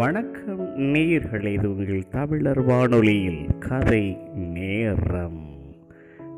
[0.00, 5.40] வணக்கம் நேயர்களே இது உங்கள் தமிழர் வானொலியில் கதை நேரம்.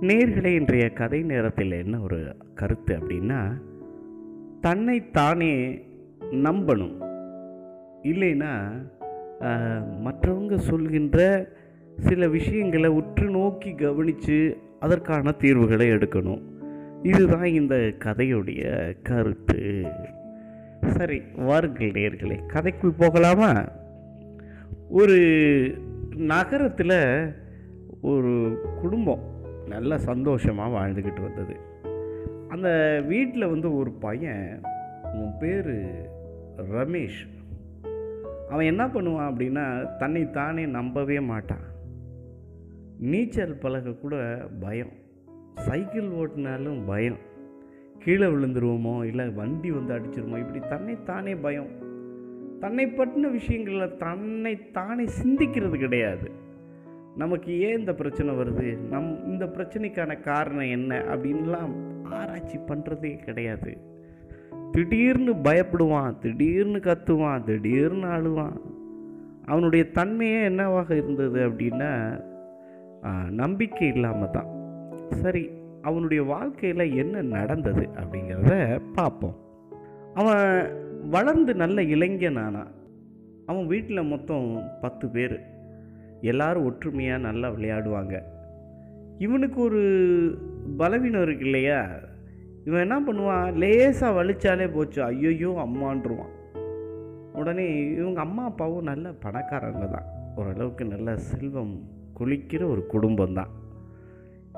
[0.01, 3.41] நேர்களே இன்றைய கதை நேரத்தில் என்ன ஒரு கருத்து அப்படின்னா
[4.61, 5.55] தன்னை தானே
[6.31, 6.97] நம்பணும்.
[8.03, 8.53] இல்லைன்னா
[10.07, 11.49] மற்றவங்க சொல்கின்ற
[11.99, 16.43] சில விஷயங்களை உற்று நோக்கி கவனித்து அதற்கான தீர்வுகளை எடுக்கணும்.
[17.03, 19.87] இதுதான் இந்த கதையுடைய கருத்து.
[20.87, 23.65] சரி வாருங்கள் நேர்களே கதைக்குள் போகலாமா?
[24.89, 25.19] ஒரு
[26.17, 27.35] நகரத்தில்
[28.01, 29.23] ஒரு குடும்பம்
[29.69, 31.57] நல்ல சந்தோஷமாக வாழ்ந்துக்கிட்டு வந்தது.
[32.49, 34.61] அந்த வீட்டில் வந்து ஒரு பையன்
[35.13, 35.71] உன் பேர்
[36.57, 37.29] ரமேஷ்.
[38.51, 41.71] அவன் என்ன பண்ணுவான் அப்படின்னா தன்னை தானே நம்பவே மாட்டான்.
[42.99, 44.17] நீச்சல் பழக கூட
[44.61, 44.93] பயம்.
[45.55, 47.31] சைக்கிள் ஓட்டினாலும் பயம்.
[48.05, 51.71] கீழே விழுந்துருவோமோ இல்லை வண்டி வந்து அடிச்சிருமோ இப்படி தன்னைத்தானே பயம்.
[52.63, 56.29] தன்னை பற்றின விஷயங்களில் தன்னை தானே சிந்திக்கிறது கிடையாது.
[57.23, 58.69] நமக்கு ஏன் இந்த பிரச்சனை வருது?
[58.93, 61.01] நம் இந்த பிரச்சனைக்கான காரணம் என்ன?
[61.13, 61.73] அப்படின்லாம்
[62.19, 63.73] ஆராய்ச்சி பண்ணுறதே கிடையாது.
[64.75, 68.59] திடீர்னு பயப்படுவான் திடீர்னு கத்துவான் திடீர்னு அழுவான்.
[69.51, 71.91] அவனுடைய தன்மையே என்னவாக இருந்தது அப்படின்னா
[73.41, 74.51] நம்பிக்கை இல்லாமல் தான்.
[75.23, 75.45] சரி
[75.83, 79.37] அவனுடைய வாழ்க்கையில் என்ன நடந்தது அப்படிங்கிறத பார்ப்போம்.
[80.15, 80.69] அவன்
[81.11, 82.67] வளர்ந்து நல்ல இளைஞனானா
[83.47, 85.41] அவன் வீட்டில் மொத்தம் பத்து பேர்.
[86.21, 88.23] எல்லாரும் ஒற்றுமையாக நல்லா விளையாடுவாங்க.
[89.19, 89.83] இவனுக்கு ஒரு
[90.77, 91.87] பலவீனம் இருக்கு இல்லையா?
[92.65, 93.55] இவன் என்ன பண்ணுவான்?
[93.55, 95.03] லேசாக வலிச்சாலே போச்சு.
[95.03, 96.33] ஐயோயோ அம்மான்றுவான்.
[97.33, 100.05] உடனே இவங்க அம்மா அப்பாவும் நல்ல பணக்காரங்க தான்.
[100.37, 101.83] ஓரளவுக்கு நல்ல செல்வம்
[102.19, 103.49] குளிக்கிற ஒரு குடும்பம் தான்.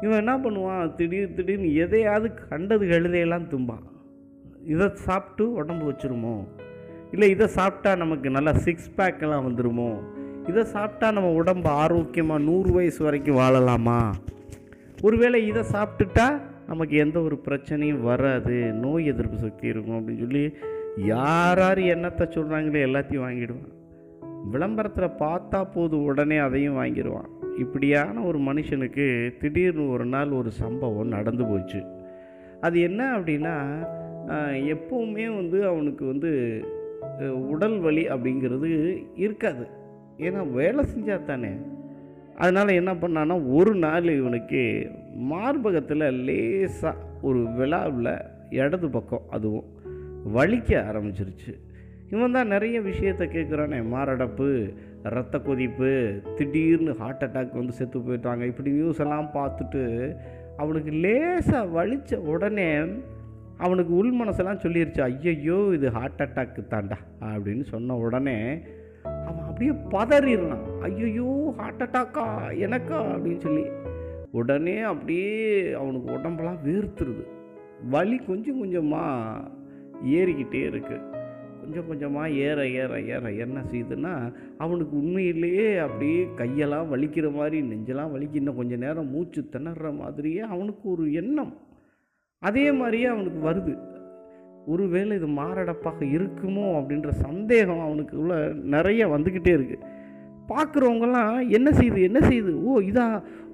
[0.01, 0.95] இவன் என்ன பண்ணுவான்?
[0.95, 3.85] திடீர் திடீர்னு எதையாவது கண்டது கழுதையெல்லாம் தும்பான்.
[4.67, 6.45] இதை சாப்பிட்டு உடம்பு வச்சிருமோ?
[7.11, 9.97] இல்லை இதை சாப்பிட்டா நமக்கு நல்லா சிக்ஸ் பேக்கெல்லாம் வந்துடுமோ
[10.49, 14.13] இதை சாப்பிட்டா நம்ம உடம்பு ஆரோக்கியமாக நூறு வயசு வரைக்கும் வாழலாமா?
[15.03, 18.73] ஒருவேளை இதை சாப்பிட்டுட்டா நமக்கு எந்த ஒரு பிரச்சனையும் வராது.
[18.73, 20.53] நோய் எதிர்ப்பு சக்தி இருக்கும் அப்படின்னு சொல்லி
[20.97, 23.73] யார் யார் என்னத்தை சொல்கிறாங்களோ எல்லாத்தையும் வாங்கிடுவான்.
[24.51, 27.31] விளம்பரத்தில் பார்த்தா போதும் உடனே அதையும் வாங்கிடுவான்.
[27.59, 29.05] இப்படியான ஒரு மனுஷனுக்கு
[29.41, 31.81] திடீர்னு ஒரு நாள் ஒரு சம்பவம் நடந்து போச்சு.
[32.61, 33.55] அது என்ன அப்படின்னா
[34.75, 36.31] எப்போவுமே வந்து அவனுக்கு வந்து
[37.51, 38.71] உடல் வலி அப்படிங்கிறது
[39.17, 39.65] இருக்காது.
[40.19, 41.53] ஏன்னா வேலை செஞ்சா தானே.
[42.37, 44.63] அதனால் என்ன பண்ணான்னா ஒரு நாள் இவனுக்கு
[45.33, 48.15] மார்பகத்தில் லேசாக ஒரு விழாவில்
[48.51, 49.69] இடது பக்கம் அதுவும்
[50.37, 51.53] வலிக்க ஆரம்பிச்சிருச்சு.
[52.11, 54.49] இவன் தான் நிறைய விஷயத்தை கேட்குறானே மாரடைப்பு
[55.05, 58.43] ரத்த கொதிப்பு திடீர்னு ஹார்ட் அட்டாக் வந்து செத்து போயிட்டாங்க.
[58.43, 60.17] இப்படி நியூஸ் எல்லாம் பார்த்துட்டு
[60.57, 62.87] அவனுக்கு லேசாக வலித்த உடனே
[63.59, 68.63] அவனுக்கு உள் மனசெல்லாம் சொல்லிருச்சு ஐயையோ இது ஹார்ட் அட்டாக்கு தாண்டா அப்படின்னு சொன்ன உடனே
[69.27, 70.65] அவன் அப்படியே பதறிடுறான்.
[70.81, 72.25] ஐயையோ ஹார்ட் அட்டாக்கா
[72.67, 72.99] எனக்கா?
[73.15, 73.65] அப்படின்னு சொல்லி
[74.31, 77.25] உடனே அப்படியே அவனுக்கு உடம்பெல்லாம் வேர்த்துருது.
[77.91, 79.43] வலி கொஞ்சம் கொஞ்சமாக
[80.03, 81.14] ஏறிக்கிட்டே இருக்குது
[81.65, 84.15] கொஞ்சம் கொஞ்சமாக ஏற ஏற ஏற என்ன செய்யுதுன்னா
[84.59, 90.91] அவனுக்கு உண்மையிலேயே அப்படியே கையெல்லாம் வலிக்கிற மாதிரி நெஞ்செல்லாம் வலிக்கு இன்னும் கொஞ்சம் நேரம் மூச்சு திணற மாதிரியே அவனுக்கு
[90.91, 91.53] ஒரு எண்ணம்.
[92.43, 93.75] அதே மாதிரியே அவனுக்கு வருது.
[94.67, 99.93] ஒருவேளை இது மாரடைப்பாக இருக்குமோ அப்படின்ற சந்தேகம் அவனுக்கு உள்ள நிறைய வந்துக்கிட்டே இருக்குது
[100.49, 103.05] பார்க்குறவங்கலாம் என்ன செய்யுது என்ன செய்யுது ஓ இதா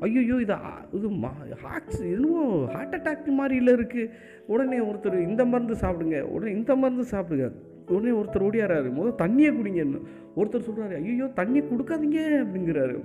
[0.00, 0.56] ஐயோ இது
[0.92, 1.30] இது மா
[1.62, 4.10] ஹார்ட்ஸ் இன்னும் ஹார்ட் அட்டாக் மாதிரியில் இருக்குது
[4.46, 7.48] உடனே ஒருத்தர் இந்த மருந்து சாப்பிடுங்க உடனே இந்த மருந்து சாப்பிடுங்க.
[7.96, 8.90] உடனே ஒருத்தர் ஓடியாராரு.
[8.98, 10.00] முதல் தண்ணியை குடிங்கன்னு
[10.38, 12.96] ஒருத்தர் சொல்கிறாரு ஐயோ தண்ணி கொடுக்காதீங்க அப்படிங்கிறாரு.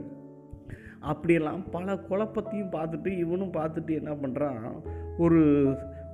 [1.12, 4.64] அப்படியெல்லாம் பல குழப்பத்தையும் பார்த்துட்டு இவனும் பார்த்துட்டு என்ன பண்ணுறான்
[5.26, 5.42] ஒரு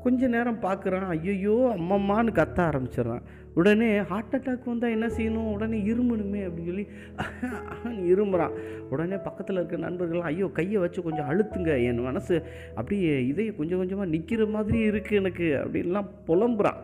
[0.03, 3.25] கொஞ்ச நேரம் பார்க்குறான் ஐயையோ அம்மம்மான்னு கத்த ஆரம்பிச்சிடுறான்.
[3.59, 5.49] உடனே ஹார்ட் அட்டாக் வந்தால் என்ன செய்யணும்?
[5.55, 6.85] உடனே இருமணுமே அப்படின்னு சொல்லி
[8.11, 8.55] இருமுறான்.
[8.93, 12.35] உடனே பக்கத்தில் இருக்க நண்பர்கள் ஐயோ கையை வச்சு கொஞ்சம் அழுத்துங்க என் மனசு
[12.79, 16.81] அப்படியே இதை கொஞ்சம் கொஞ்சமாக நிற்கிற மாதிரி இருக்குது எனக்கு அப்படின்லாம் புலம்புறான்.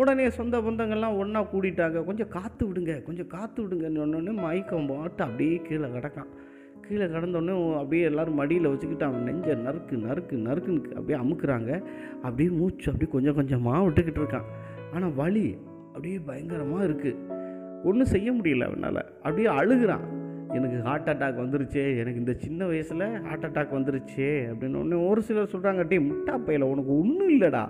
[0.00, 1.98] உடனே சொந்த பந்தங்கள்லாம் ஒன்றா கூடிட்டாங்க.
[2.04, 6.30] கொஞ்சம் காற்று விடுங்க கொஞ்சம் காற்று விடுங்கன்னு ஒன்று மயக்கம் போட்டு அப்படியே கீழே கிடக்கான்.
[6.86, 11.70] கீழே கிடந்தோடனே அப்படியே எல்லோரும் மடியில் வச்சுக்கிட்டு அவன் நெஞ்ச நறுக்கு நறுக்கு நறுக்குன்னு அப்படியே அமுக்குறாங்க.
[12.26, 14.48] அப்படியே மூச்சு அப்படியே கொஞ்சம் கொஞ்சமாக விட்டுக்கிட்டு இருக்கான்.
[14.94, 15.46] ஆனால் வலி
[15.86, 17.20] அப்படியே பயங்கரமாக இருக்குது
[17.88, 19.00] ஒன்றும் செய்ய முடியல அவனால்.
[19.22, 20.04] அப்படியே அழுகுறான்.
[20.56, 25.52] எனக்கு ஹார்ட் அட்டாக் வந்துருச்சே எனக்கு இந்த சின்ன வயசில் ஹார்ட் அட்டாக் வந்துருச்சே அப்படின்னு ஒன்று ஒரு சிலர்
[25.54, 27.64] சொல்கிறாங்க டே முட்டா பையில உனக்கு ஒன்றும் இல்லைடா.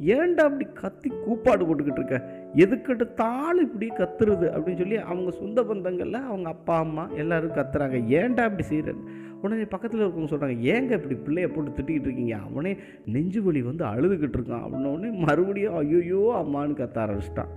[0.00, 2.30] ஏன்டா அப்படி கத்தி கூப்பாடு போட்டுக்கிட்டு இருக்க?
[2.54, 7.96] எதுக்கெடுத்தாலும் இப்படி கத்துறது அப்படின்னு சொல்லி அவங்க சொந்த பந்தங்களில் அவங்க அப்பா அம்மா எல்லோரும் கத்துறாங்க.
[8.08, 8.94] ஏன்டா இப்படி செய்கிற
[9.42, 12.36] உடனே பக்கத்தில் இருக்கவங்க சொல்கிறாங்க ஏங்க இப்படி பிள்ளைய போட்டு திட்டிக்கிட்டு இருக்கீங்க?
[12.50, 12.76] அவனே
[13.06, 17.48] நெஞ்சு வலி வந்து அழுதுகிட்டு இருக்கான் அப்படின்ன மறுபடியும் ஐயோயோ அம்மான்னு கத்த ஆரம்பிச்சிட்டான்.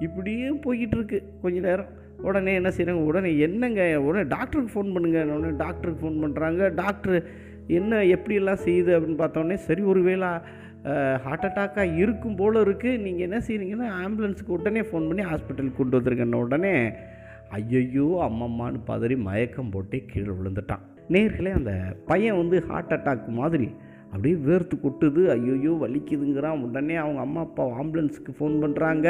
[0.00, 1.86] இப்படியே போய்கிட்டு இருக்கு கொஞ்ச நேரம்.
[2.22, 4.00] உடனே என்ன செய்கிறாங்க உடனே என்னங்க?
[4.00, 7.26] உடனே டாக்டருக்கு ஃபோன் பண்ணுங்க உடனே டாக்டருக்கு ஃபோன் பண்ணுறாங்க டாக்டர்
[7.66, 10.28] என்ன எப்படியெல்லாம் செய்யுது அப்படின்னு பார்த்தோன்னே சரி ஒரு வேளை
[11.24, 16.40] ஹார்ட் அட்டாக்காக இருக்கும் போல் இருக்குது நீங்கள் என்ன செய்கிறீங்கன்னா ஆம்புலன்ஸுக்கு உடனே ஃபோன் பண்ணி ஹாஸ்பிட்டலுக்கு கொண்டு வந்துருங்கன்ன
[16.46, 16.74] உடனே
[17.58, 20.82] ஐயையோ அம்மம்மான்னு பதறி மயக்கம் போட்டே கீழே விழுந்துட்டான்.
[21.14, 21.72] நேர்களே அந்த
[22.06, 23.68] பையன் வந்து ஹார்ட் அட்டாக் மாதிரி
[24.12, 25.22] அப்படியே வேர்த்து கொட்டுது.
[25.36, 26.62] ஐயோயோ வலிக்குதுங்கிறான்.
[26.66, 29.08] உடனே அவங்க அம்மா அப்பா ஆம்புலன்ஸுக்கு ஃபோன் பண்ணுறாங்க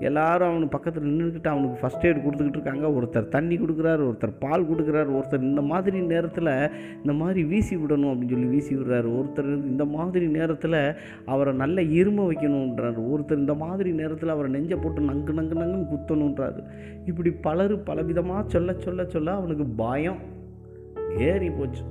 [0.00, 2.86] எல்லாரும் அவனுக்கு பக்கத்தில் நின்றுக்கிட்டு அவனுக்கு ஃபஸ்ட் எய்ட் கொடுத்துக்கிட்டு இருக்காங்க.
[2.96, 6.52] ஒருத்தர் தண்ணி கொடுக்குறாரு ஒருத்தர் பால் கொடுக்குறாரு ஒருத்தர் இந்த மாதிரி நேரத்தில்
[7.02, 9.08] இந்த மாதிரி வீசி விடணும் அப்படின்னு சொல்லி வீசி விடுறாரு.
[9.18, 10.78] ஒருத்தர் இந்த மாதிரி நேரத்தில்
[11.24, 16.62] அவரை நல்ல இரும வைக்கணுன்றாரு ஒருத்தர் இந்த மாதிரி நேரத்தில் அவரை நெஞ்சை போட்டு நங்கு நங்கு நங்குன்னு குத்தணுன்றாரு
[17.04, 20.20] இப்படி பலர் பலவிதமாக சொல்ல சொல்ல சொல்ல அவனுக்கு பயம்.
[21.30, 21.84] ஏறி போச்சு.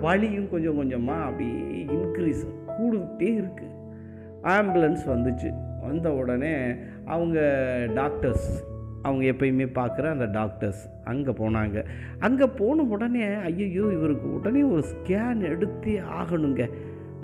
[0.00, 2.42] வலியும் கொஞ்சம் கொஞ்சமாக அப்படியே இன்க்ரீஸ்
[2.76, 3.74] கூடுகிட்டே இருக்குது
[4.56, 5.50] ஆம்புலன்ஸ் வந்துச்சு.
[5.84, 6.52] வந்த உடனே
[7.14, 7.38] அவங்க
[8.00, 8.48] டாக்டர்ஸ்
[9.06, 11.78] அவங்க எப்பயுமே பார்க்குற அந்த டாக்டர்ஸ் அங்கே போனாங்க.
[12.26, 16.64] அங்கே போன உடனே ஐயையோ இவருக்கு உடனே ஒரு ஸ்கேன் எடுத்தே ஆகணுங்க.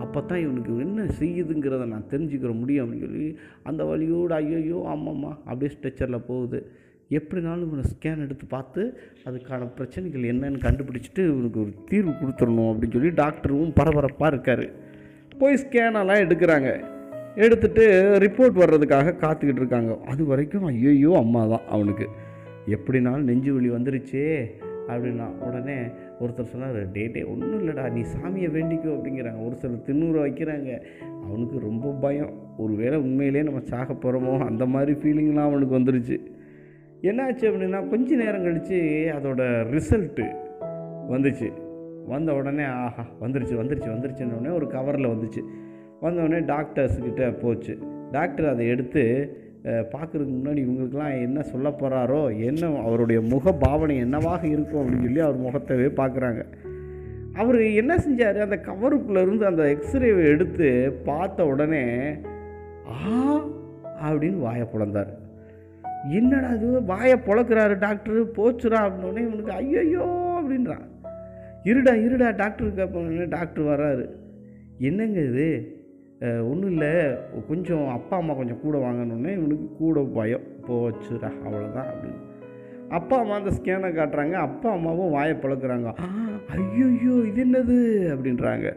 [0.05, 3.27] அப்போ தான் இவனுக்கு என்ன செய்யுதுங்கிறத நான் தெரிஞ்சுக்கிற முடியும் அப்படின்னு சொல்லி
[3.69, 6.61] அந்த வழியோடு ஐயையோ ஆமாம்மா அப்படியே ஸ்ட்ரெச்சரில் போகுது.
[7.19, 8.83] எப்படினாலும் இவனை ஸ்கேன் எடுத்து பார்த்து
[9.29, 14.67] அதுக்கான பிரச்சனைகள் என்னன்னு கண்டுபிடிச்சிட்டு இவனுக்கு ஒரு தீர்வு கொடுத்துடணும் அப்படின்னு சொல்லி டாக்டரும் பரபரப்பாக இருக்கார்.
[15.41, 16.71] போய் ஸ்கேனெல்லாம் எடுக்கிறாங்க.
[17.37, 17.85] எடுத்துட்டு
[18.19, 19.97] ரிப்போர்ட் வர்றதுக்காக காத்துக்கிட்டு இருக்காங்க.
[20.07, 22.09] அது வரைக்கும் ஐயோ அம்மா தான் அவனுக்கு.
[22.67, 24.45] எப்படினாலும் நெஞ்சு வலி வந்துருச்சே
[24.89, 25.75] அப்படின்னா உடனே
[26.21, 29.47] ஒருத்தர் சொன்னார் டே டே ஒன்றும் இல்லைடா நீ சாமியை வேண்டிக்கோ அப்படிங்கிறாங்க.
[29.47, 30.83] ஒரு சிலர் திண்ணூறு வைக்கிறாங்க.
[31.25, 32.33] அவனுக்கு ரொம்ப பயம்.
[32.57, 36.19] ஒருவேளை உண்மையிலே நம்ம சாக போகிறோமோ அந்த மாதிரி ஃபீலிங்லாம் அவனுக்கு வந்துருச்சு.
[37.03, 39.43] என்னாச்சு அப்படின்னா கொஞ்ச நேரம் கழித்து அதோட
[39.75, 40.27] ரிசல்ட்டு
[41.11, 41.53] வந்துச்சு.
[42.07, 45.43] வந்த உடனே ஆஹா வந்துருச்சு வந்துருச்சு வந்துருச்சுன்ன உடனே ஒரு கவரில் வந்துச்சு.
[46.05, 47.75] வந்த டாக்டர்ஸ்கிட்ட போச்சு.
[48.17, 49.03] டாக்டர் அதை எடுத்து
[49.93, 52.19] பார்க்குறதுக்கு முன்னாடி இவங்களுக்கெல்லாம் என்ன சொல்ல போகிறாரோ
[52.49, 56.43] என்ன அவருடைய முக பாவனை என்னவாக இருக்கும் அப்படின்னு சொல்லி அவர் முகத்தவே பார்க்குறாங்க.
[57.41, 58.39] அவர் என்ன செஞ்சார்?
[58.47, 60.69] அந்த கவருக்குள்ளேருந்து அந்த எக்ஸ்ரேவை எடுத்து
[61.09, 61.85] பார்த்த உடனே
[62.95, 62.97] ஆ
[64.07, 65.13] அப்படின்னு வாயை பிளந்தார்
[66.19, 66.69] என்னடா இது?
[66.93, 70.07] வாயை பொழக்கிறாரு டாக்டர் போச்சுடா அப்படின்னே இவனுக்கு ஐயோ
[70.39, 70.85] அப்படின்றான்.
[71.71, 73.01] இருடா இருடா டாக்டருக்கு அப்போ
[73.37, 74.05] டாக்டர் வர்றாரு.
[74.89, 75.49] என்னங்க இது?
[76.25, 76.93] ஒன்றும் இல்லை.
[77.49, 80.47] கொஞ்சம் அப்பா அம்மா கொஞ்சம் கூட வாங்கணுன்னே இவனுக்கு கூட பயம்.
[80.69, 82.21] போச்சுடா அவ்வளோதான் அப்படின்னு.
[82.89, 84.33] அப்பா அம்மா அந்த ஸ்கேனை காட்டுறாங்க.
[84.33, 85.93] அப்பா அம்மாவும் வாயை பழக்கிறாங்க.
[86.51, 87.79] ஐயோ இது என்னது?
[88.15, 88.77] அப்படின்றாங்க.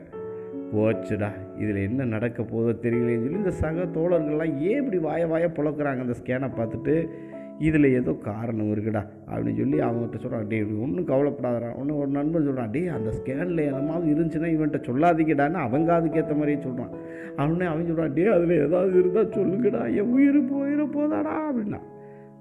[0.75, 5.99] போச்சுடா இதில் என்ன நடக்க போதோ தெரியலேன்னு சொல்லி இந்த சக தோழர்கள்லாம் ஏன் இப்படி வாய வாய பழக்கிறாங்க?
[5.99, 7.09] அந்த ஸ்கேனை பார்த்துட்டு
[7.59, 11.69] இதில் ஏதோ காரணம் இருக்குடா அப்படின்னு சொல்லி அவங்ககிட்ட சொல்கிறான் டே ஒன்றும் கவலைப்படாதடா.
[11.79, 16.93] ஒன்று ஒரு நண்பன் சொல்கிறான் டே அந்த ஸ்கேனில் என்னமாவது இருந்துச்சுன்னா இவன்கிட்ட சொல்லாதீங்கடான்னு அவங்க அதுக்கேற்ற மாதிரியே சொல்கிறான்.
[17.35, 21.81] அவனே அவன் சொல்கிறான் டே அதில் ஏதாவது இருந்தால் சொல்லுங்கடா என் உயிர் போயிட போதாடா அப்படின்னா.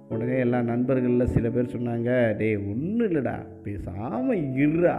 [0.09, 4.99] உடனே எல்லா நண்பர்களில் சில பேர் சொன்னாங்க டே ஒன்றும் இல்லைடா பேசாமல் இருடா.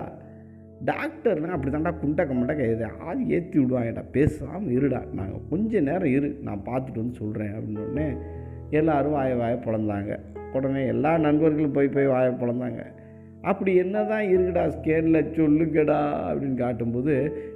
[0.85, 4.99] டாக்டர்னா அப்படி தான்டா குண்டக்க மண்டக்க எது ஆதி ஏற்றி விடுவாங்கடா பேசாமல் இருடா.
[5.13, 8.09] நாங்கள் கொஞ்ச நேரம் இரு நான் பார்த்துட்டு வந்து சொல்கிறேன் அப்படின்னு உடனே
[8.71, 10.19] எல்லோரும் வாய வாய பிறந்தாங்க
[10.53, 12.81] உடனே எல்லா நண்பர்களும் போய் போய் வாய பிறந்தாங்க
[13.41, 17.13] அப்படி என்ன தான் இருக்குடா ஸ்கேனில் சொல்லுங்கடா அப்படின்னு காட்டும்போது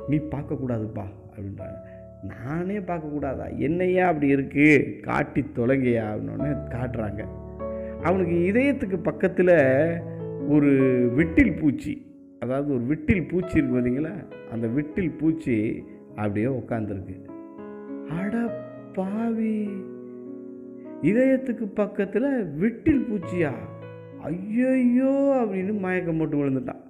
[0.10, 1.78] நீ பார்க்கக்கூடாதுப்பா அப்படின்றாங்க.
[2.24, 3.58] நானே பார்க்கக்கூடாதா?
[3.58, 7.22] என்னையா அப்படி இருக்குது காட்டி தொலைங்கயா அப்படின்னோடனே காட்டுறாங்க.
[8.04, 9.56] அவனுக்கு இதயத்துக்கு பக்கத்தில்
[10.48, 10.72] ஒரு
[11.16, 11.94] விட்டில் பூச்சி
[12.40, 14.14] அதாவது ஒரு விட்டில் பூச்சி இருக்கு பார்த்தீங்களா
[14.52, 17.18] அந்த விட்டில் பூச்சி அப்படியே உட்காந்துருக்கு
[18.20, 18.36] அட
[18.96, 19.68] பாவி!
[21.10, 22.30] இதயத்துக்கு பக்கத்தில்
[22.62, 23.52] விட்டில் பூச்சியா?
[24.30, 26.82] ஐயோ அப்படின்னு மயக்கம் போட்டு விழுந்துட்டான்.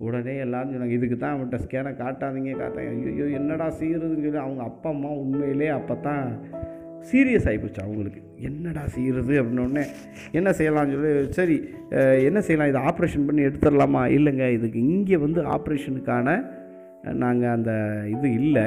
[0.00, 4.88] உடனே எல்லாரும் சொன்னாங்க இதுக்கு தான் அவன்கிட்ட ஸ்கேனை காட்டாதீங்க காட்டாங்க ஐயோ என்னடா செய்கிறதுன்னு சொல்லி அவங்க அப்பா
[4.94, 6.26] அம்மா உண்மையிலே அப்போ தான்
[7.08, 8.20] சீரியஸ் ஆகிப்போச்சு அவங்களுக்கு.
[8.48, 9.84] என்னடா செய்கிறது அப்படின்னோடனே
[10.38, 11.56] என்ன செய்யலாம்னு சொல்லி சரி
[12.28, 12.70] என்ன செய்யலாம்?
[12.72, 14.02] இதை ஆப்ரேஷன் பண்ணி எடுத்துடலாமா?
[14.16, 16.36] இல்லைங்க இதுக்கு இங்கே வந்து ஆப்ரேஷனுக்கான
[17.24, 17.72] நாங்கள் அந்த
[18.14, 18.66] இது இல்லை.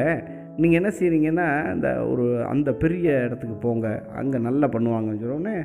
[0.62, 3.88] நீங்கள் என்ன செய்கிறீங்கன்னா இந்த ஒரு அந்த பெரிய இடத்துக்கு போங்க.
[4.20, 5.56] அங்கே நல்லா பண்ணுவாங்கன்னு சொன்னோடனே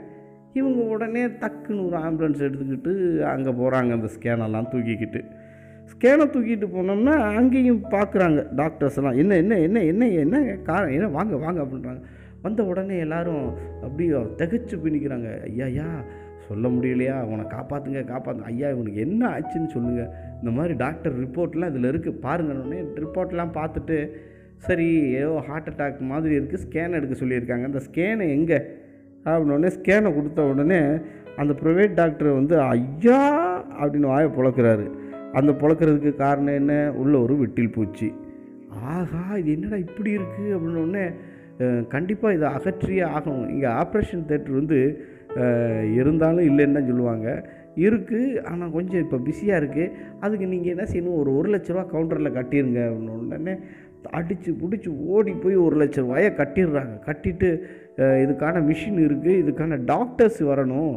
[0.59, 2.93] இவங்க உடனே டக்குன்னு ஒரு ஆம்புலன்ஸ் எடுத்துக்கிட்டு
[3.33, 5.21] அங்கே போகிறாங்க அந்த ஸ்கேனெல்லாம் தூக்கிக்கிட்டு.
[5.91, 10.37] ஸ்கேனை தூக்கிட்டு போனோம்னா அங்கேயும் பார்க்குறாங்க டாக்டர்ஸ்லாம் என்ன என்ன என்ன என்ன என்ன
[10.69, 12.03] காரணம் என்ன வாங்க வாங்க அப்படின்றாங்க.
[12.45, 13.45] வந்த உடனே எல்லாரும்
[13.85, 15.88] அப்படியே திகச்சு பிணிக்கிறாங்க ஐயா ஐயா
[16.49, 17.15] சொல்ல முடியலையா?
[17.25, 20.11] அவனை காப்பாற்றுங்க காப்பாற்று ஐயா இவனுக்கு என்ன ஆச்சுன்னு சொல்லுங்கள்
[20.41, 23.99] இந்த மாதிரி டாக்டர் ரிப்போர்ட்லாம் இதில் இருக்குது பாருங்கன்னொடனே ரிப்போர்ட்லாம் பார்த்துட்டு
[24.65, 24.89] சரி
[25.21, 27.65] ஏதோ ஹார்ட் அட்டாக் மாதிரி இருக்குது ஸ்கேன் எடுக்க சொல்லியிருக்காங்க.
[27.71, 28.59] அந்த ஸ்கேனை எங்கே?
[29.27, 30.81] அப்படின்னோடனே ஸ்கேனை கொடுத்த உடனே
[31.43, 33.21] அந்த ப்ரைவேட் டாக்டர் வந்து ஐயா!
[33.81, 34.87] அப்படின்னு வாயை புழக்கிறாரு.
[35.39, 36.75] அந்த புழக்கிறதுக்கு காரணம் என்ன?
[37.03, 38.09] உள்ள ஒரு விட்டில் பூச்சி.
[38.93, 41.05] ஆஹா இது என்னடா இப்படி இருக்குது அப்படின்னோடனே
[41.95, 43.47] கண்டிப்பாக இதை அகற்றியே ஆகணும்.
[43.55, 44.79] இங்கே ஆப்ரேஷன் தேட்டர் வந்து
[46.01, 47.29] இருந்தாலும் இல்லைன்னு தான் சொல்லுவாங்க.
[47.87, 49.93] இருக்குது ஆனால் கொஞ்சம் இப்போ பிஸியாக இருக்குது
[50.25, 51.19] அதுக்கு நீங்கள் என்ன செய்யணும்?
[51.23, 53.55] ஒரு ஒரு லட்ச ரூபா கவுண்டரில் கட்டிடுங்க அப்படின்னு உடனே
[54.19, 56.95] அடித்து பிடிச்சி ஓடி போய் ஒரு லட்ச ரூபாயை கட்டிடுறாங்க.
[57.09, 57.49] கட்டிட்டு
[58.23, 60.95] இதுக்கான மிஷின் இருக்குது இதுக்கான டாக்டர்ஸ் வரணும்.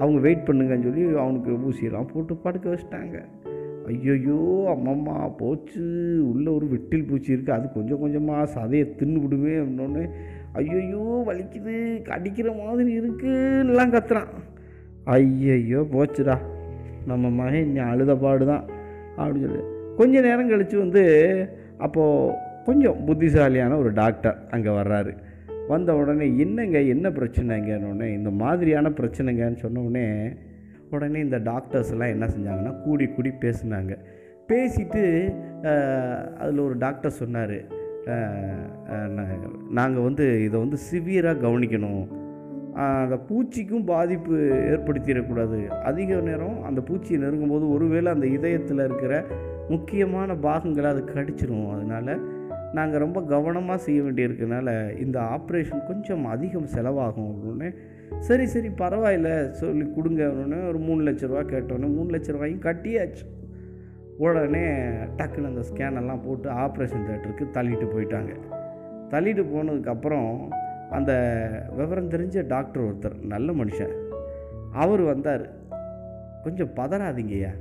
[0.00, 3.18] அவங்க வெயிட் பண்ணுங்கன்னு சொல்லி அவனுக்கு ஊசியெல்லாம் போட்டு படுக்க வச்சிட்டாங்க.
[3.92, 4.38] ஐயோயோ
[4.72, 5.84] அம்மம்மா போச்சு.
[6.30, 10.04] உள்ளே ஒரு வெட்டில் பூச்சி இருக்குது அது கொஞ்சம் கொஞ்சமாக சதையை தின்னு விடுவேன் அப்படின்னோடனே
[10.60, 11.74] ஐயோயோ வலிக்குது
[12.08, 14.30] கடிக்கிற மாதிரி இருக்குன்னுலாம் கத்துறான்.
[15.16, 16.36] ஐயையோ போச்சுடா.
[17.10, 18.64] நம்ம மகன் இன்னும் அழுத பாடு தான்
[19.20, 19.64] அப்படின்னு சொல்லி.
[19.98, 21.02] கொஞ்ச நேரம் கழித்து வந்து
[21.86, 25.12] அப்போது கொஞ்சம் புத்திசாலியான ஒரு டாக்டர் அங்கே வர்றாரு.
[25.68, 30.06] வந்த உடனே என்னங்க என்ன பிரச்சனைங்கன்னு உடனே இந்த மாதிரியான பிரச்சனைங்கன்னு சொன்ன உடனே
[30.94, 33.92] உடனே இந்த டாக்டர்ஸ்லாம் என்ன செஞ்சாங்கன்னா கூடி கூடி பேசினாங்க.
[34.50, 35.02] பேசிட்டு
[36.40, 37.56] அதில் ஒரு டாக்டர் சொன்னார்
[39.78, 42.04] நாங்கள் வந்து இதை வந்து சிவியராக கவனிக்கணும்.
[43.02, 44.34] அந்த பூச்சிக்கும் பாதிப்பு
[44.72, 45.58] ஏற்படுத்திடக்கூடாது.
[45.88, 49.14] அதிக நேரம் அந்த பூச்சியை நெருங்கும்போது ஒருவேளை அந்த இதயத்தில் இருக்கிற
[49.72, 52.14] முக்கியமான பாகங்களை அது கடிச்சிடும் அதனால்
[52.72, 57.74] நாங்கள் ரொம்ப கவனமாக செய்ய வேண்டியிருக்கனால இந்த ஆப்ரேஷன் கொஞ்சம் அதிகம் செலவாகும் அப்படின்னு
[58.18, 63.40] சரி சரி பரவாயில்ல சொல்லி கொடுங்க அப்படின்னு ஒரு மூணு லட்ச ரூபா கேட்டோன்னே மூணு லட்ச ரூபாயும் கட்டியாச்சு.
[64.18, 64.68] உடனே
[65.16, 68.36] டக்குன்னு அந்த ஸ்கேனெல்லாம் போட்டு ஆப்ரேஷன் தேட்டருக்கு தள்ளிட்டு போயிட்டாங்க.
[69.10, 70.48] தள்ளிட்டு போனதுக்கப்புறம்
[70.90, 71.12] அந்த
[71.76, 73.92] விவரம் தெரிஞ்ச டாக்டர் ஒருத்தர் நல்ல மனுஷன்.
[74.72, 75.50] அவர் வந்தார்.
[76.42, 77.54] கொஞ்சம் பதறாதீங்கய்யா.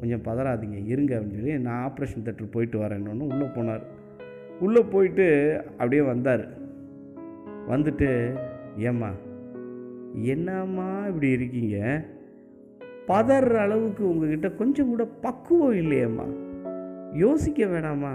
[0.00, 0.86] கொஞ்சம் பதறாதீங்க.
[0.86, 3.82] இருங்க அப்படின்னு சொல்லி நான் ஆப்ரேஷன் தேட்டர் போயிட்டு வரேன்னு உள்ளே போனார்.
[4.60, 5.26] உள்ளே போயிட்டு
[5.70, 6.44] அப்படியே வந்தார்.
[7.68, 8.34] வந்துட்டு
[8.76, 9.10] ஏம்மா
[10.12, 12.04] என்னம்மா இப்படி இருக்கீங்க?
[13.06, 16.26] பதற அளவுக்கு உங்ககிட்ட கொஞ்சம் கூட பக்குவம் இல்லையேம்மா.
[17.12, 18.14] யோசிக்க வேணாமா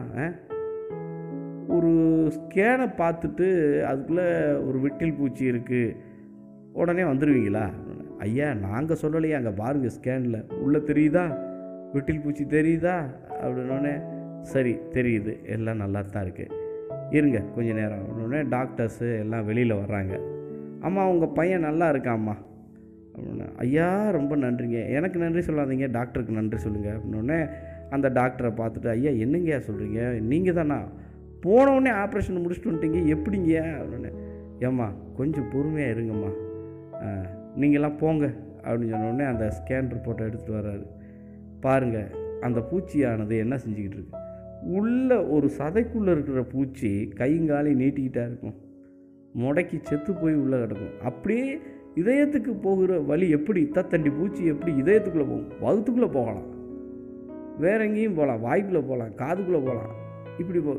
[1.68, 1.92] ஒரு
[2.36, 3.48] ஸ்கேனை பார்த்துட்டு
[3.82, 4.28] அதுக்குள்ளே
[4.68, 5.96] ஒரு விட்டில் பூச்சி இருக்குது
[6.74, 7.66] உடனே வந்துடுவீங்களா
[8.18, 11.26] ஐயா நாங்கள் சொல்லலையே அங்கே பாருங்கள் ஸ்கேனில் உள்ளே தெரியுதா?
[11.94, 12.96] விட்டில் பூச்சி தெரியுதா?
[13.44, 14.13] அப்படின்னோடனே
[14.52, 15.34] சரி தெரியுது.
[15.56, 16.62] எல்லாம் நல்லா தான் இருக்குது
[17.18, 18.06] இருங்க கொஞ்ச நேரம்.
[18.24, 20.14] உடனே டாக்டர்ஸு எல்லாம் வெளியில் வர்றாங்க.
[20.88, 22.36] அம்மா உங்கள் பையன் நல்லா இருக்காம்மா.
[23.14, 24.80] அப்படின்னு ஐயா ரொம்ப நன்றிங்க.
[24.98, 25.88] எனக்கு நன்றி சொல்லாதீங்க.
[25.98, 27.40] டாக்டருக்கு நன்றி சொல்லுங்கள் அப்படின்னோடனே
[27.96, 30.78] அந்த டாக்டரை பார்த்துட்டு ஐயா என்னங்கய்யா சொல்கிறீங்க நீங்கள் தானா
[31.46, 33.00] போனவுடனே ஆப்ரேஷன் முடிச்சுட்டு வந்துட்டீங்க.
[33.16, 34.12] எப்படிங்க அப்படின்னு
[34.68, 34.88] ஏம்மா
[35.20, 36.32] கொஞ்சம் பொறுமையாக இருங்கம்மா.
[37.62, 38.26] நீங்களாம் போங்க.
[38.66, 40.86] அப்படின்னு சொன்னோடனே அந்த ஸ்கேன் ரிப்போர்ட்டை எடுத்துகிட்டு வர்றாரு.
[41.66, 42.12] பாருங்கள்
[42.48, 44.22] அந்த பூச்சியானது என்ன செஞ்சுக்கிட்டு இருக்கு?
[44.66, 48.56] உள்ளே ஒரு சதைக்குள்ளே இருக்கிற பூச்சி கைங்காலையும் நீட்டிக்கிட்டா இருக்கும்.
[49.38, 51.02] முடக்கி செத்து போய் உள்ளே கிடக்கும்.
[51.04, 51.60] அப்படியே
[51.96, 53.70] இதயத்துக்கு போகிற வழி எப்படி?
[53.74, 55.50] தத்தண்டி பூச்சி எப்படி இதயத்துக்குள்ளே போகும்?
[55.62, 56.44] வகுத்துக்குள்ளே போகலாம்.
[57.60, 58.44] வேற எங்கேயும் போகலாம்.
[58.44, 59.10] வாய்க்குள்ளே போகலாம்.
[59.10, 59.96] காதுக்குள்ளே போகலாம்.
[60.40, 60.74] இப்படி போ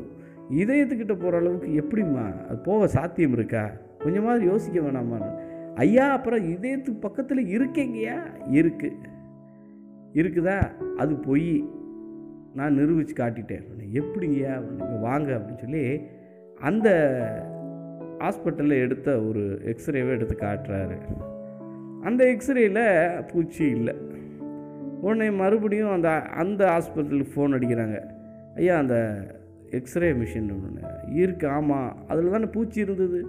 [0.51, 2.45] இதயத்துக்கிட்ட போகிற அளவுக்கு எப்படிம்மா?
[2.45, 3.71] அது போக சாத்தியம் இருக்கா?
[3.99, 8.21] கொஞ்சமாவது யோசிக்க வேணாமான்னு ஐயா அப்புறம் இதயத்துக்கு பக்கத்தில் இருக்கேங்கய்யா?
[8.49, 8.93] இருக்கு.
[10.13, 10.71] இருக்குதா?
[10.97, 11.74] அது பொய்.
[12.55, 13.65] நான் நிரூபித்து காட்டிட்டேன்.
[13.93, 16.01] எப்படிங்கய்யா அப்படின்னு வாங்க அப்படின்னு சொல்லி
[16.59, 16.89] அந்த
[18.19, 20.97] ஹாஸ்பிட்டலில் எடுத்த ஒரு எக்ஸ்ரேவை எடுத்து காட்டுறாரு.
[22.03, 22.83] அந்த எக்ஸ்ரேயில்
[23.27, 23.95] பூச்சி இல்லை.
[25.01, 26.09] உடனே மறுபடியும் அந்த
[26.43, 27.97] அந்த ஹாஸ்பிட்டலுக்கு ஃபோன் அடிக்கிறாங்க.
[28.55, 28.97] ஐயா அந்த
[29.69, 33.19] எக்ஸ்ரே மிஷின் ஒன்று இருக்கு ஆமாம் அதில் தானே பூச்சி இருந்தது.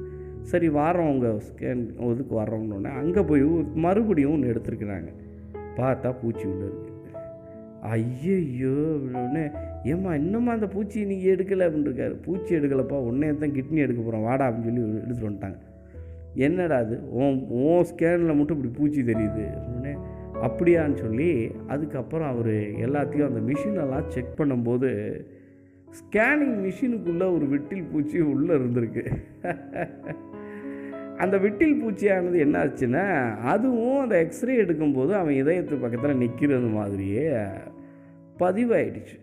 [0.43, 3.43] சரி வாரம் உங்கள் ஸ்கேன் இதுக்கு வர்றோம்னு அங்கே போய்
[3.87, 5.09] மறுபடியும் ஒன்று எடுத்துருக்குறாங்க.
[5.77, 6.67] பார்த்தா பூச்சி உள்ள
[7.95, 9.43] ஐயையோ அப்படின்னு
[9.85, 11.65] ஏம்மா இன்னுமா அந்த பூச்சி நீங்கள் எடுக்கலை?
[11.67, 15.59] அப்படின்னு இருக்காரு பூச்சி எடுக்கலப்பா உடனே தான் கிட்னி எடுக்க போகிறோம் வாடா அப்படின்னு சொல்லி எடுத்துகிட்டு வந்துட்டாங்க.
[16.47, 19.45] என்னடா அது ஓன் உன் ஸ்கேனில் மட்டும் இப்படி பூச்சி தெரியுது.
[19.59, 19.93] அப்படின்னு
[20.47, 21.31] அப்படியான்னு சொல்லி
[21.67, 22.55] அதுக்கப்புறம் அவர்
[22.87, 24.91] எல்லாத்தையும் அந்த மிஷினெல்லாம் செக் பண்ணும்போது
[25.99, 29.05] ஸ்கேனிங் மிஷினுக்குள்ளே ஒரு விட்டில் பூச்சி உள்ளே இருந்திருக்கு.
[31.25, 33.05] அந்த விட்டில் பூச்சியானது என்ன ஆச்சுன்னா
[33.53, 37.31] அதுவும் அந்த எக்ஸ்ரே எடுக்கும்போது அவன் இதயத்து பக்கத்தில் நிற்கிறது மாதிரியே
[38.41, 39.17] பதிவாயிடுச்சு.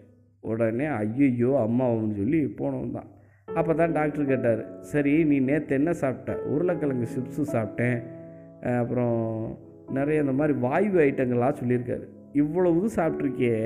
[0.43, 3.09] உடனே ஐயையோ அம்மாவுன்னு சொல்லி போனவன் தான்.
[3.47, 6.33] அப்போ தான் டாக்டர் கேட்டார் சரி நீ நேற்று என்ன சாப்பிட்ட?
[6.53, 7.99] உருளைக்கிழங்கு சிப்ஸு சாப்பிட்டேன்.
[8.81, 9.17] அப்புறம்
[9.97, 12.05] நிறைய இந்த மாதிரி வாய்வு ஐட்டங்கள்லாம் சொல்லியிருக்காரு.
[12.41, 13.59] இவ்வளவு சாப்பிட்ருக்கியே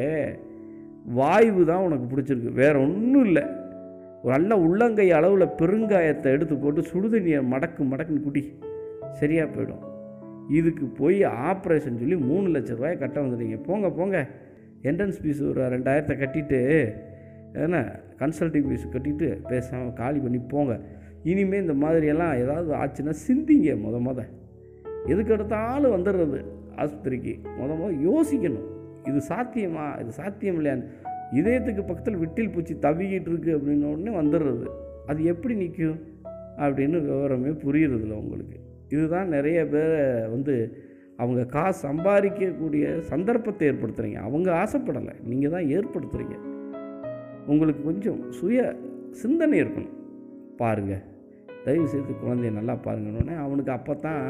[1.20, 2.52] வாய்வு தான் உனக்கு பிடிச்சிருக்கு.
[2.64, 3.44] வேற ஒன்றும் இல்லை.
[4.22, 8.44] ஒரு நல்ல உள்ளங்கை அளவில் பெருங்காயத்தை எடுத்து போட்டு சுடுதண்ணியை மடக்கு மடக்குன்னு குடி.
[9.20, 9.86] சரியாக போயிடும்.
[10.60, 11.20] இதுக்கு போய்
[11.52, 13.58] ஆப்ரேஷன் சொல்லி மூணு லட்ச ரூபாய் கட்ட வந்துட்டீங்க.
[13.68, 14.18] போங்க போங்க.
[14.84, 16.92] என்ட்ரன்ஸ் ஃபீஸ் ஒரு ரெண்டாயிரத்தை கட்டிட்டு
[17.54, 20.80] என்ன கன்சல்டிங் ஃபீஸ் கட்டிட்டு பேசாமல் காலி பண்ணி போங்க.
[21.24, 24.26] இனிமேல் இந்த மாதிரியெல்லாம் ஏதாவது ஆச்சுன்னா சிந்திங்க முத முத.
[25.06, 27.40] எதுக்கு எடுத்தாலும் வந்துடுறது ஆஸ்பத்திரிக்கு.
[27.60, 28.76] முத முத யோசிக்கணும்.
[29.08, 30.00] இது சாத்தியமா?
[30.00, 30.86] இது சாத்தியம் இல்லையான்னு.
[31.32, 34.68] இதயத்துக்கு பக்கத்தில் விட்டில் பூச்சி தவிக்கிட்டு இருக்கு அப்படின்ன உடனே வந்துடுறது.
[35.08, 36.00] அது எப்படி நிற்கும்?
[36.58, 38.60] அப்படின்னு விவரமே புரியுறதில்ல உங்களுக்கு.
[38.90, 40.86] இதுதான் நிறைய பேரை வந்து
[41.22, 45.14] அவங்க காசு சம்பாதிக்கக்கூடிய சந்தர்ப்பத்தை ஏற்படுத்துகிறீங்க அவங்க ஆசைப்படலை.
[45.30, 46.36] நீங்கள் தான் ஏற்படுத்துகிறீங்க
[47.52, 48.60] உங்களுக்கு கொஞ்சம் சுய
[49.22, 49.96] சிந்தனை இருக்கணும்.
[50.62, 51.04] பாருங்கள்
[51.66, 54.26] தயவு செய்து குழந்தைய நல்லா பாருங்கன்னு அவனுக்கு அப்போ தான்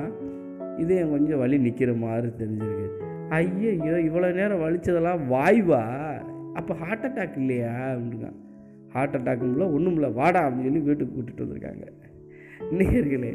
[0.84, 2.88] இதே கொஞ்சம் வலி நிற்கிற மாதிரி தெரிஞ்சிருக்கு.
[3.38, 5.84] ஐயோ இவ்வளோ நேரம் வலிச்சதெல்லாம் வாய்வா?
[6.60, 7.74] அப்போ ஹார்ட் அட்டாக் இல்லையா?
[7.94, 8.30] அப்படின்னு
[8.96, 11.86] ஹார்ட் அட்டாக்கும்ல ஒன்றும் இல்லை வாடா அப்படின்னு சொல்லி வீட்டுக்கு கூட்டிகிட்டு வந்திருக்காங்க.
[12.80, 13.32] நேர்களே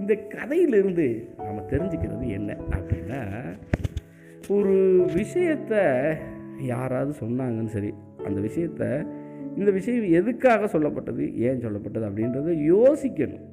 [0.00, 1.06] இந்த கதையிலிருந்து
[1.46, 3.20] நம்ம தெரிஞ்சுக்கிறது என்ன அப்படின்னா
[4.56, 4.74] ஒரு
[5.14, 5.82] விஷயத்தை
[6.72, 7.92] யாராவது சொன்னாங்கன்னு சரி
[8.26, 8.82] அந்த விஷயத்த
[9.60, 13.44] இந்த விஷயம் எதுக்காக சொல்லப்பட்டது ஏன் சொல்லப்பட்டது அப்படின்றத யோசிக்கணும்.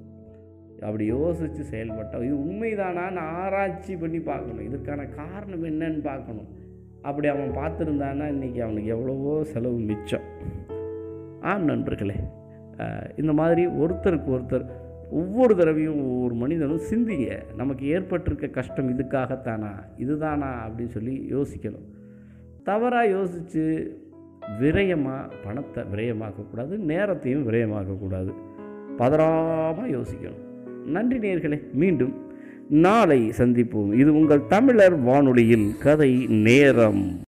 [0.87, 4.65] அப்படி யோசித்து செயல்பட்டால் இது உண்மைதானான்னு ஆராய்ச்சி பண்ணி பார்க்கணும்.
[4.69, 6.49] இதற்கான காரணம் என்னன்னு பார்க்கணும்.
[7.09, 10.25] அப்படி அவன் பார்த்துருந்தான்னா இன்றைக்கி அவனுக்கு எவ்வளவோ செலவு மிச்சம்.
[11.51, 12.17] ஆம் நண்பர்களே
[13.21, 14.65] இந்த மாதிரி ஒருத்தருக்கு ஒருத்தர்
[15.13, 19.71] ஒவ்வொரு தடவையும் ஒவ்வொரு மனிதனும் சிந்திங்க நமக்கு ஏற்பட்டிருக்க கஷ்டம் இதுக்காகத்தானா?
[19.97, 20.67] இதுதானா?
[20.67, 21.87] அப்படின்னு சொல்லி யோசிக்கணும்.
[22.63, 23.97] தவறாக யோசித்து
[24.61, 28.33] விரயமாக பணத்தை விரயமாக்கக்கூடாது நேரத்தையும் விரயமாக்கக்கூடாது.
[28.97, 30.61] பதறாமல் யோசிக்கணும்.
[30.85, 32.13] நன்றி நேர்களே மீண்டும்
[32.69, 33.93] நாளை சந்திப்போம்.
[33.93, 37.19] இது உங்கள் தமிழர் வானொலியில் கதை நேரம்.